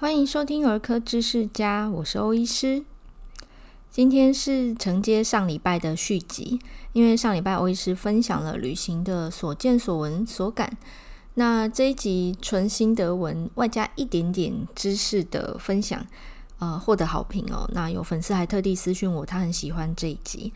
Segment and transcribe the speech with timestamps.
[0.00, 2.84] 欢迎收听儿科知识家，我是欧医师。
[3.90, 6.60] 今天是承接上礼拜的续集，
[6.92, 10.76] 因为上礼拜欧医师分享了旅行的所见所闻所感，
[11.34, 16.06] 那这一集纯心得文，外加一点点知识的分享，
[16.60, 17.68] 呃，获得好评哦。
[17.74, 20.52] 那有粉丝还特地私讯我，他很喜欢这一集。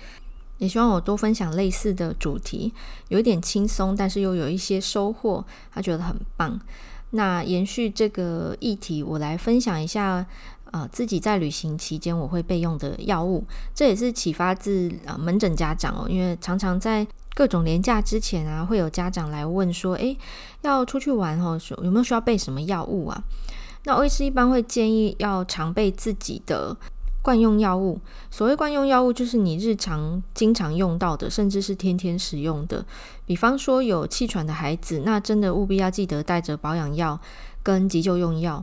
[0.58, 2.72] 也希望我多分享类似的主题，
[3.08, 6.60] 有点轻松，但是又有一些收获，他觉得很棒。
[7.12, 10.26] 那延续这个议题，我来分享一下，
[10.70, 13.44] 呃，自己在旅行期间我会备用的药物，
[13.74, 20.16] 这也是启发自啊、呃、门诊家长哦，因为常常在各种连假之前啊，会有家长来问说，诶，
[20.62, 23.22] 要出去玩哦，有没有需要备什么药物啊？
[23.84, 26.76] 那医师一般会建议要常备自己的。
[27.22, 28.00] 惯用药物，
[28.30, 32.84] 所谓惯用药物，就是你日常经常用到的，甚至是天天使用的。
[33.24, 37.18] 比方说有气喘的孩子，那真的务必要记得带着保养药
[37.62, 38.62] 跟急救用药。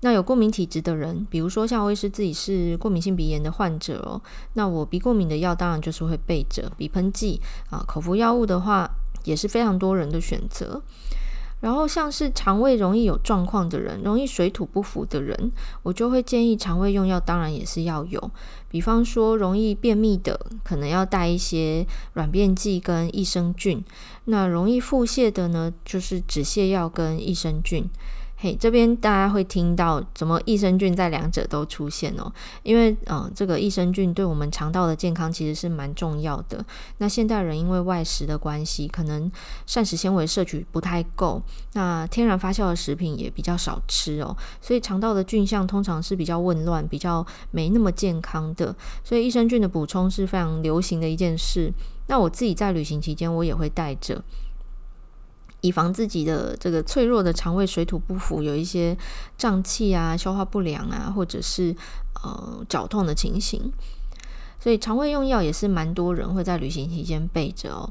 [0.00, 4.20] 那有过敏体质的人，比如说像我也是自己是过敏性鼻炎的患者哦，
[4.54, 8.88] 那我鼻过敏的药当然就是会备着鼻喷剂啊，口服药物的话
[9.24, 10.80] 也是非常多人的选择。
[11.60, 15.50] 然后像是肠胃容易有状况的人，容易水土不服的人，
[15.82, 18.30] 我就会建议肠胃用药，当然也是要有。
[18.68, 23.80] 比方说容易便秘的，可能要带一些软便剂跟益生菌；
[24.26, 27.88] 那容易腹泻的呢，就是止泻药跟益生菌。
[28.40, 36.64] 嘿，这边大家会听到怎么益生菌在两者都出现哦，因为嗯、这个益生菌对我们肠道的健康其实是蛮重要的。
[36.98, 39.28] 那现代人因为外食的关系，可能
[39.66, 48.72] 膳食纤维摄取不太够，那天然发酵的食品也比较少吃哦，所以肠道的菌相通常是比较紊乱，比较没那么健康的。
[49.02, 51.72] 所以益生菌的补充是非常流行的一件事。
[52.06, 54.22] 那我自己在旅行期间，我也会带着。
[55.60, 58.96] 以防自己的这个脆弱的肠胃水土不服，有一些
[59.36, 61.74] 胀气啊、消化不良啊，或者是
[62.22, 63.72] 呃绞痛的情形，
[64.60, 67.90] 所以肠胃用药也是蛮多人会在旅行期间备着哦。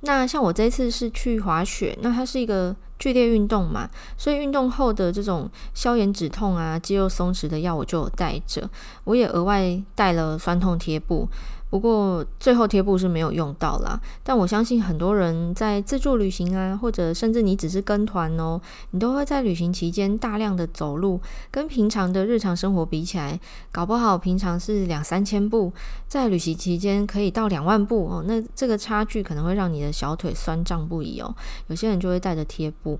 [0.00, 8.70] 那像我这次是去滑雪，那它是一个剧烈运动嘛，所以运动后的这种消炎止痛啊、肌肉松弛的药我就有带着，
[9.04, 11.28] 我也额外带了酸痛贴布。
[11.70, 18.60] 不过最后贴布是没有用到啦，但我相信很多人在自助旅行啊，或者甚至你只是跟团哦，
[18.92, 21.20] 你都会在旅行期间大量的走路，
[21.50, 23.38] 跟平常的日常生活比起来，
[23.70, 25.72] 搞不好平常是两三千步，
[26.06, 31.34] 在旅行期间可以到两万步哦，那这个差距可能会让你的小腿酸胀不已哦，
[31.66, 32.98] 有些人就会带着贴布。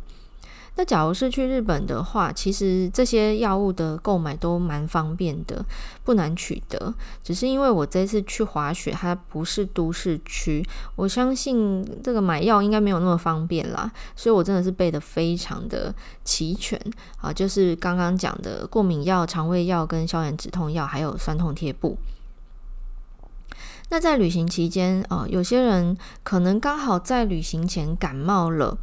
[0.79, 5.65] 那假如是去日本的话，其实这些药物的购买都蛮方便的，
[6.05, 6.95] 不难取得。
[7.25, 16.81] 只是因为我这次去滑雪，它不是都市区，我相信这个买药应该没有那么方便啦，所以我真的是备得非常的齐全
[17.21, 21.99] 啊，就是刚刚讲的过敏药、肠胃药跟消炎止痛药，还有酸痛贴布。
[23.91, 28.79] 那在旅行期间啊，有些人可能刚好在旅行前感冒了。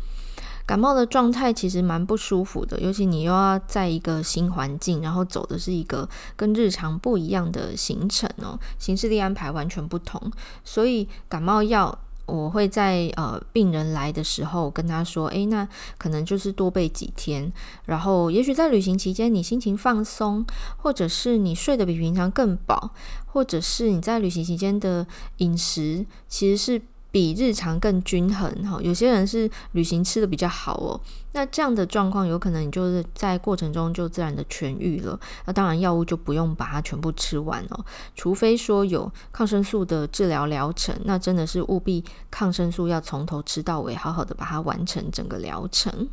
[0.66, 10.20] 感冒的状态其实蛮不舒服的，尤其你又要在一个新环境，然后走的是一个跟日常不一样的行程哦，行事历安排完全不同，
[10.64, 11.96] 所以感冒药
[12.26, 15.68] 我会在呃病人来的时候跟他说，诶，那
[16.00, 17.54] 可能就是多备几天，
[17.86, 20.44] 然后也许在旅行期间你心情放松，
[20.78, 22.90] 或者是你睡得比平常更饱，
[23.28, 25.06] 或者是你在旅行期间的
[25.38, 26.82] 饮食其实是。
[27.16, 31.00] 比日常更均衡哈，有些人是旅行吃的比较好哦，
[31.32, 35.18] 那这样的状况有可能你就是在过程中就自然的痊愈了。
[35.46, 46.10] 那当然药物就不用把它全部吃完哦，除非说有抗生素的治疗疗程，那真的是务必抗生素要从头吃到尾，好好的把它完成整个疗程。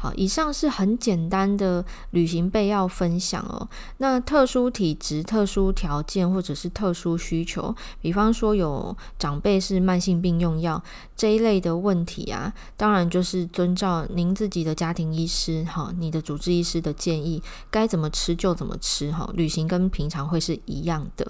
[0.00, 3.68] 好，以上是很简单的旅行备药分享哦。
[3.96, 10.80] 那特殊体质、特殊条件或者是特殊需求，比方说有长辈是慢性病用药
[11.16, 19.28] 这一类的问题啊，当然就是遵照您自己的家庭医师哈，你的主治医师的建议，该怎么吃就怎么吃哈。
[19.34, 21.26] 旅行跟平常会是一样的。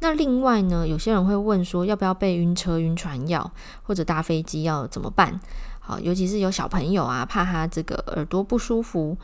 [0.00, 3.50] 那另外呢，有些人会问说，要不要备晕车、晕船药，
[3.84, 5.40] 或者搭飞机要怎么办？
[5.84, 9.16] 好，尤其是有小朋友啊，怕他这个耳朵不舒服。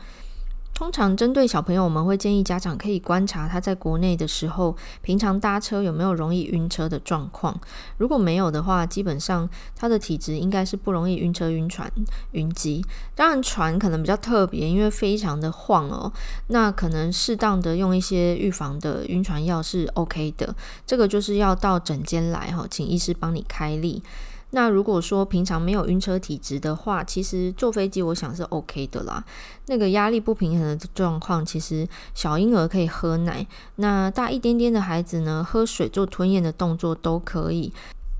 [0.71, 7.59] 通常针对小朋友，我们会建议家长可以观察他在国内的时候，平常搭车有没有容易晕车的状况。
[7.97, 11.91] 如果没有的话，基本上他的体质应该是不容易晕车、晕船、
[12.31, 12.81] 晕机。
[13.13, 16.09] 当然，船可能比较特别，因为非常的晃哦。
[16.47, 20.55] 那可能适当的用一些预防的晕船药是 OK 的。
[20.85, 24.01] 这个就是要到诊间来哈，请医师帮你开立。
[24.51, 29.23] 那如果说平常没有晕车体质的话，其实坐飞机我想是 OK 的啦。
[29.67, 37.71] 那个压力不平衡的状况，其实小婴儿可以喝奶，那大一点点的孩子呢，喝水做吞咽的动作都可以。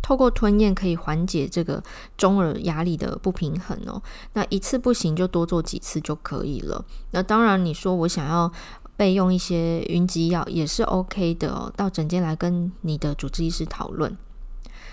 [0.01, 1.83] 透过吞咽可以缓解这个
[2.17, 4.01] 中耳压力的不平衡哦。
[4.33, 6.83] 那一次不行就多做几次就可以了。
[7.11, 8.51] 那当然你说我想要
[8.97, 11.71] 备用一些晕机药也是 OK 的哦。
[11.75, 14.17] 到诊间来跟你的主治医师讨论。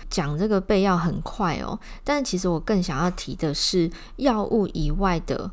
[0.09, 5.49] 讲这个备药很快哦，但其实我更想要提的是药物以外的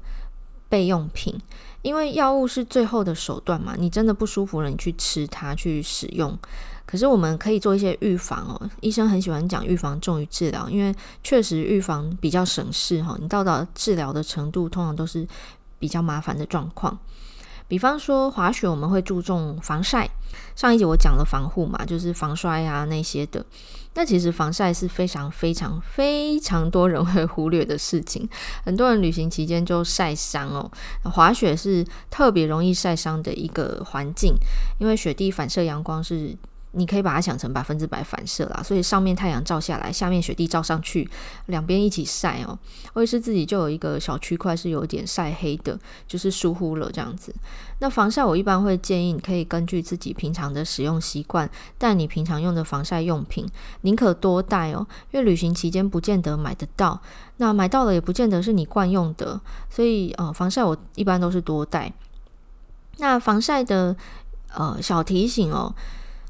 [0.69, 1.35] 备用品，
[1.83, 6.39] 因为药物是最后的手段嘛，你真的不舒服了，你去吃它去使用。
[6.87, 15.27] 可是我们可以做一些预防哦，医生很喜欢讲预防重于治疗，因为确实预防比较省事哈，你到达治疗的程度通常都是
[15.79, 16.97] 比较麻烦的状况。
[17.67, 20.09] 比方说滑雪，我们会注重防晒。
[20.55, 23.45] 上一节我讲了防护嘛，就是防摔啊那些的。
[23.95, 28.29] 那其实防晒是非常非常非常多人会忽略的事情。
[28.65, 30.71] 很多人旅行期间就晒伤哦。
[31.05, 34.35] 滑雪是特别容易晒伤的一个环境，
[34.79, 36.37] 因为雪地反射阳光是。
[36.77, 41.09] 你可以把它想成百分之百反射啦，所以上面太阳照下来，下面雪地照上去，
[41.47, 42.59] 两边一起晒哦。
[42.95, 47.35] 欧医师自己就有一个小区块是有点晒黑的，就是疏忽了这样子。
[47.79, 51.49] 那防晒我一般会建议你可以根据自己平常的使用习惯，
[51.79, 53.47] 带你平常用的防晒用品，
[53.83, 57.01] 宁可多带哦，因为旅行期间不见得买得到，
[57.37, 61.93] 那买到了也不见得是你惯用的，所以呃，防晒我一般都是多带。
[62.99, 63.97] 那防晒的
[64.55, 65.75] 呃小提醒哦。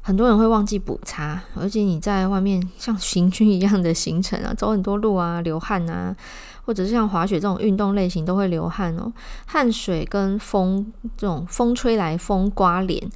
[0.07, 6.15] 很多人会忘记补擦，而且你在外面像行军一样的行程啊， 走很多路啊，流汗啊，
[6.63, 9.11] 或者是像滑雪这种运动类型都会流汗哦。
[9.47, 13.09] 汗水跟风这种风吹来风刮脸，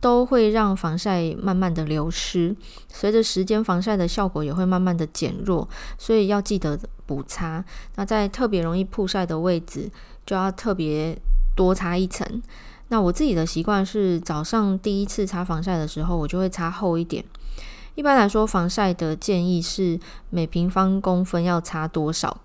[0.00, 2.56] 都会让防晒慢慢的流失。
[2.88, 7.62] 随着时间，防晒的效果也会慢慢的减弱，所以要记得补擦。
[7.96, 9.90] 那在特别容易曝晒的位置，
[10.24, 11.20] 就要特别
[11.54, 12.26] 多擦一层。
[12.90, 17.24] 那我自己的习惯是早上第一次擦防晒的时候，我就会擦厚一点。
[17.94, 19.98] 一般来说，防晒的建议是
[20.30, 22.36] 每平方公分要擦多少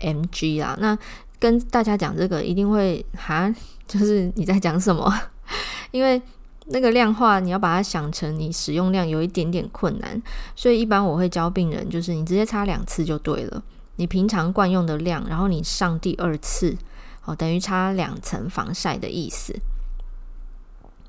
[0.00, 0.76] mg 啦？
[0.80, 0.98] 那
[1.38, 3.52] 跟大家讲这个一定会哈，
[3.86, 5.12] 就是你在讲什么？
[5.90, 6.20] 因为
[6.66, 10.20] 那个量化你要把它想成你使用量有一点点困难，
[10.56, 13.62] 所以一般我会教病人，就是你直接擦两次就对了。
[13.96, 16.76] 你平常惯用的量，然后你上第二次，
[17.24, 19.54] 哦，等于擦两层防晒的意思。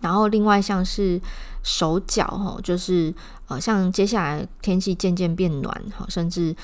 [0.04, 1.20] 然后另外像是
[1.64, 3.14] 手脚哈，就是
[3.48, 6.56] 呃，像接下来天气渐渐变暖哈，甚至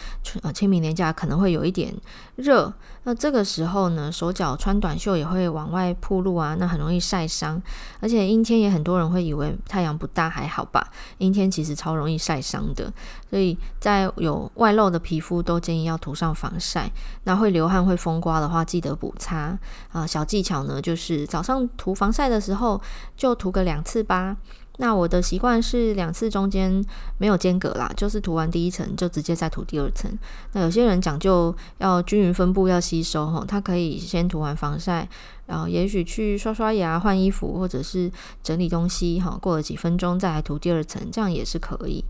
[0.44, 1.94] 呃清明连假可能会有一点
[2.36, 2.72] 热。
[3.04, 7.60] 那这个时候呢，手脚穿短袖也会往外暴露啊，那很容易晒伤。
[8.02, 10.86] 而且阴天也很多人会以为太阳不大还好吧，
[11.18, 12.92] 阴天其实超容易晒伤的。
[13.30, 16.92] 所以在有外露的皮肤都建议要涂上防晒。
[17.24, 19.60] 那会流汗会风刮的话，记得补擦啊，
[19.94, 20.10] 呃。
[20.10, 22.82] 小技巧呢，就是早上涂防晒的时候
[23.16, 24.36] 就涂个两次吧。
[24.82, 26.82] 那我的习惯是两次中间
[27.18, 30.10] 没有间隔啦，就是涂完第一层就直接再涂第二层。
[30.54, 35.06] 那有些人讲究要均匀分布要吸收哈，他可以先涂完防晒，
[35.48, 38.10] 然后也许去刷刷牙、换衣服或者是
[38.42, 42.06] 整理东西哈，过了几分钟再来涂第二层，这样也是可以。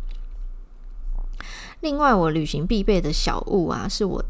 [1.81, 4.23] 另外，我旅行必备的小物啊，是我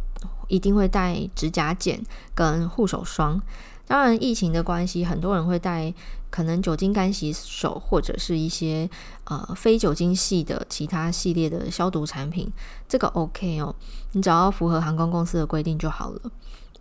[0.47, 2.01] 一定会带指甲剪
[2.33, 3.41] 跟护手霜。
[3.89, 5.91] 当然，疫情的关系，很多人会带
[6.29, 8.87] 可能酒精干洗手，或者是一些
[9.23, 12.47] 呃非酒精系的其他系列的消毒产品，
[12.87, 13.75] 这个 OK 哦，
[14.11, 16.21] 你只要符合航空公司的规定就好了。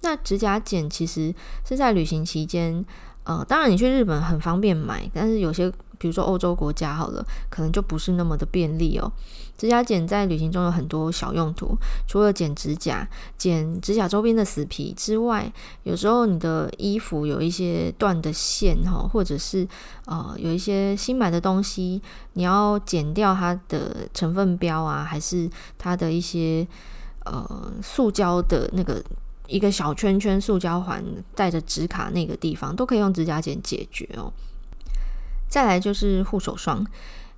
[0.03, 1.35] 那指甲剪其实
[1.67, 2.85] 是在旅行期间，
[3.25, 5.73] 呃，当然你去日本很方便买，但是有些。
[5.99, 9.11] 比如说欧洲国家好了，可能就不是那么的便利哦。
[9.57, 11.77] 指甲剪在旅行中有很多小用途，
[12.07, 15.53] 除了剪指甲、剪指甲周边的死皮之外，
[15.83, 19.67] 有时候你的衣服有一些断的线哈，或者是
[20.07, 22.01] 呃有一些新买的东西，
[22.35, 26.65] 你要剪掉它的成分标啊，还是它的一些
[27.25, 29.03] 呃塑胶的那个
[29.49, 34.33] 一个小圈圈塑胶环带着纸卡那个地方，都可以用指甲剪解决哦。
[35.49, 36.87] 再来就是护手霜，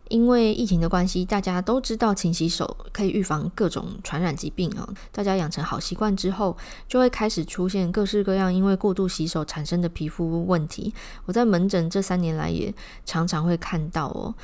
[0.08, 4.88] 因为疫情的关系，大家都知道勤洗手可以预防各种传染疾病啊。
[5.12, 6.56] 大家养成好习惯之后，
[6.88, 10.92] 就会开始出现各式各样因为过度洗手产生的皮肤问题。
[11.26, 12.74] 我在门诊这三年来也
[13.06, 14.34] 常常会看到哦。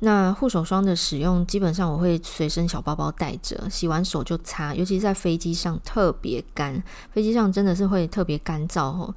[0.00, 9.12] 那护手霜的使用，基本上我会随身小包包带着，洗完手就擦，尤其在飞机上特别干，飞机上真的是会特别干燥哦。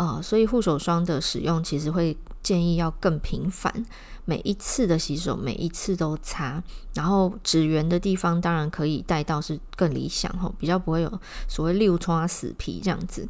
[0.00, 3.84] 啊，所以护手霜的使用其实会建议要更频繁，
[4.24, 6.62] 每一次的洗手，每一次都擦，
[6.94, 13.28] 然后指缘的地方当然可以带到是更理想吼，比较不会有所谓六疮死皮这样子。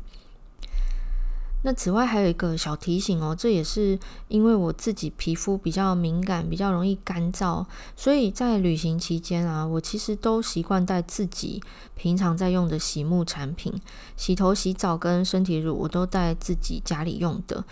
[1.62, 3.98] 那此外还有一个小提醒哦，这也是
[4.28, 11.62] 因为我自己皮肤比较敏感，比较容易干燥，所以在旅行期间啊，我其实都习惯带自己
[11.94, 13.72] 平常在用的洗沐产品，
[14.16, 17.62] 洗头、洗澡跟身体乳，我都带自己家里用的。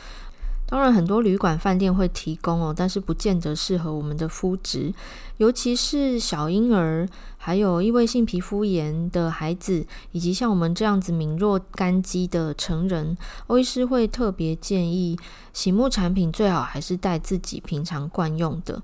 [0.70, 4.92] 当然，很多旅馆、饭店会提供哦，但是不见得适合我们的肤质，
[5.38, 7.08] 尤其是小婴儿，
[7.38, 15.18] 还有异位性皮肤炎的孩子，以及像我们这样子敏弱干肌的成人，欧医师会特别建议
[15.54, 18.82] 洗沐产品最好还是带自己平常惯用的，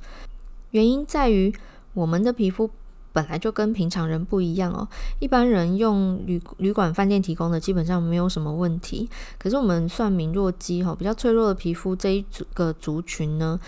[0.70, 1.54] 原因在于
[1.92, 2.70] 我们的皮肤。
[3.14, 4.86] 本来就跟平常人不一样哦。
[5.20, 9.08] 一般人用旅旅馆、饭店提供的，基本上没有什么问题。
[9.38, 13.58] 可是我们算敏弱肌哈，比较脆弱的皮肤这一组个族群呢，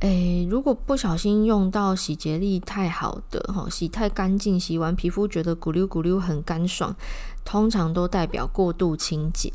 [0.00, 6.96] 诶，如果不小心用到洗洁力太好的哈，洗太干净，洗完皮肤觉得咕溜咕溜很干爽，
[7.44, 9.52] 通常都代表过度清洁。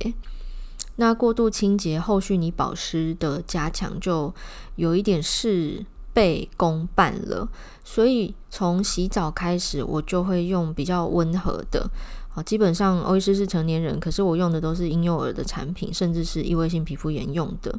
[1.00, 4.34] 那过度清洁，后续你保湿的加强就
[4.78, 5.86] 有一点事
[6.18, 7.48] 倍功半了。
[7.84, 11.88] 所以从洗澡开始，我就会用比较温和的。
[12.30, 17.78] 好，基本上欧医师是成年人，可是我用的都是婴幼儿的产品，甚至是异位性皮肤炎用的。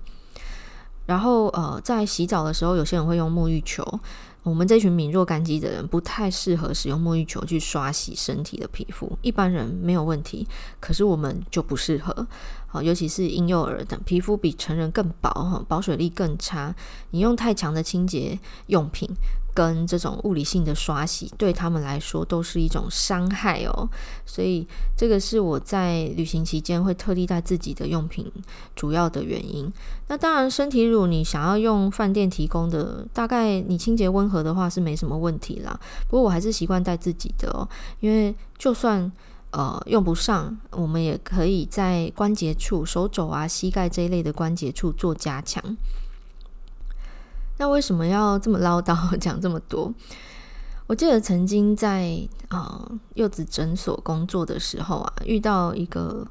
[1.07, 3.83] 然后呃，在洗澡的时候，有些人会用沐浴球。
[4.45, 10.47] 我们这群敏弱干肌的人不太适合使用沐浴球去刷洗身体的皮肤，一般人没有问题，
[10.81, 12.27] 可是我们就不适合。
[12.67, 16.75] 好，尤其是婴幼儿的皮肤比成人更薄，哈，保水力更差。
[17.11, 19.09] 你用太强的清洁用品。
[19.59, 23.89] 跟这种物理性的刷洗对他们来说都是一种伤害哦，
[24.25, 24.65] 所以
[24.97, 28.31] 这个是我在旅行期间会特地带自己的用品
[28.77, 29.69] 主要的原因。
[30.07, 35.77] 那当然，身体乳你想要用饭店提供的，大概你清洁温和的话是没什么问题啦。
[36.07, 39.11] 不过我还是习惯带自己的哦，因为就算
[39.51, 45.77] 呃用不上，我们也可以在关节处、手肘啊、膝盖这一类的关节处做加强。
[47.59, 49.93] 那为什么要这么唠叨 讲这么多？
[50.87, 56.27] 我记得曾经在啊柚子诊所工作的时候啊，遇到一个。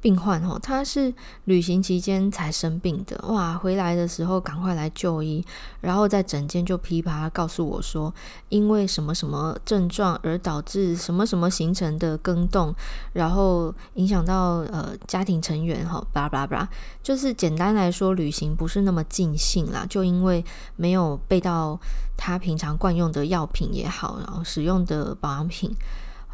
[0.00, 1.12] 病患哦，他是
[1.46, 5.44] 旅行期间才生病的哇，回来的时候赶快来就医，
[5.80, 8.14] 然后在诊间就噼啪告诉我说，
[8.48, 12.72] 因为什么什么症状而导致什么什么形成的更动，
[13.12, 16.68] 然后影响到呃家庭成员哈，巴拉巴拉，
[17.02, 20.44] 就是简单来说，旅行不是那么尽兴啦，就因为
[20.76, 21.78] 没有备到
[22.16, 25.74] 他平常惯用的药品也好，然后使用的保养品。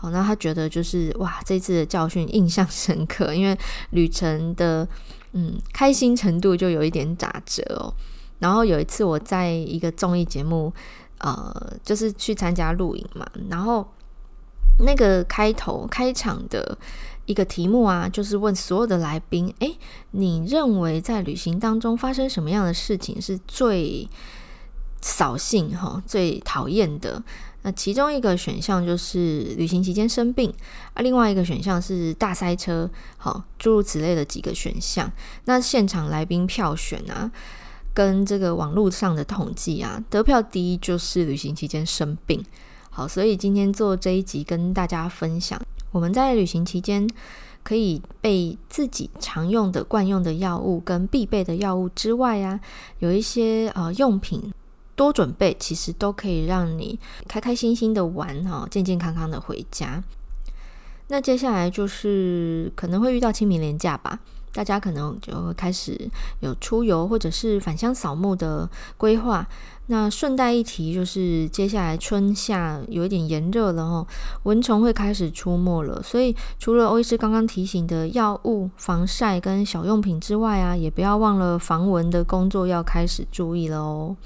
[0.05, 3.59] 好，那他觉得就是哇，这次的教训印象深刻，因为
[3.91, 4.87] 旅程的
[5.33, 7.95] 嗯开心程度就有一点打折哦。
[8.39, 10.71] 然后有一次我在一个综艺节目，
[11.19, 13.89] 呃，就是去参加录影嘛，然后
[14.81, 16.77] 那个开头开场的
[17.25, 19.79] 一个题目啊，就是问所有的来宾，诶，
[20.11, 24.07] 你认为在旅行当中发生什么样的事情是最
[25.01, 27.23] 扫兴哈，最讨厌的？
[27.67, 30.53] 那其中一个选项就是旅行期间生病，
[30.93, 35.11] 啊，另外一个选项是大塞车，好，诸如此类的几个选项。
[35.47, 37.33] 那现场来宾票选啊，
[37.95, 42.45] 跟这个网络上的统计啊，得票第一就是旅行期间生病。
[42.91, 45.59] 好，所以今天做这一集跟大家分享，
[45.91, 47.09] 我们在旅行期间
[47.63, 52.61] 可以备自己常用的惯用的药物跟必备的药物之外啊，
[52.99, 54.53] 有一些呃用品。
[54.97, 56.99] 多准备，其实都可以让你
[57.29, 60.03] 开开心心的玩哈，健健康康的回家。
[61.09, 64.19] 那接下来就是可能会遇到清明连假吧，
[64.55, 66.09] 大家可能就会开始
[66.41, 69.47] 有出游或者是返乡扫墓的规划。
[69.89, 74.07] 那顺带一提，就是接下来春夏有一点炎热了哈，
[74.45, 76.03] 蚊虫会开始出没了。
[76.03, 84.17] 所以除了欧医师刚刚提醒的药物、防晒跟小用品之外啊，也不要忘了防蚊的工作要开始注意了哦。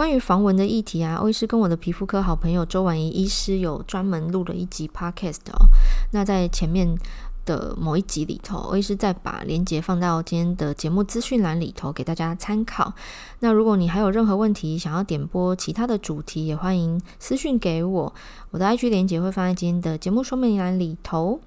[0.00, 5.68] 关于防蚊的议题啊，欧医师跟我的皮肤科好朋友周婉仪医师有专门录了一集 podcast 哦。
[6.12, 6.96] 那在前面
[7.44, 12.94] 的某一集里头，欧医师再把链接放到今天的节目资讯栏里头给大家参考。
[13.40, 18.14] 那如果你还有任何问题想要点播其他的主题，也欢迎私讯给我。
[18.52, 21.38] 我的 IG 链接会放在今天的节目说明栏里头。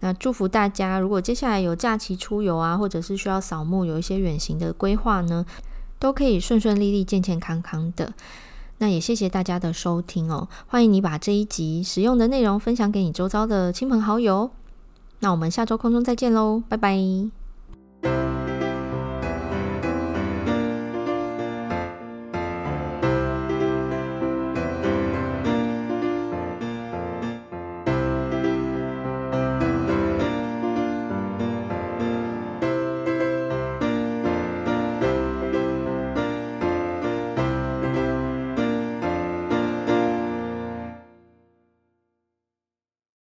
[0.00, 5.46] 那祝福大家，如果接下来有假期出游啊，或者是需要扫墓，有一些远行的规划呢，
[5.98, 8.12] 都可以顺顺利利、健健康康的。
[8.78, 14.50] 那也谢谢大家的收听哦，欢迎你把这一集使用的内容分享给你周遭的亲朋好友。
[15.20, 17.45] 那我们下周空中再见喽，拜拜。